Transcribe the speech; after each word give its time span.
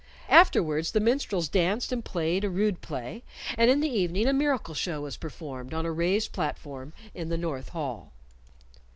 Afterwards 0.29 0.93
the 0.93 0.99
minstrels 0.99 1.47
danced 1.47 1.91
and 1.91 2.03
played 2.03 2.43
a 2.43 2.49
rude 2.49 2.81
play, 2.81 3.21
and 3.55 3.69
in 3.69 3.81
the 3.81 3.87
evening 3.87 4.25
a 4.25 4.33
miracle 4.33 4.73
show 4.73 5.01
was 5.01 5.15
performed 5.15 5.75
on 5.75 5.85
a 5.85 5.91
raised 5.91 6.31
platform 6.31 6.91
in 7.13 7.29
the 7.29 7.37
north 7.37 7.69
hall. 7.69 8.11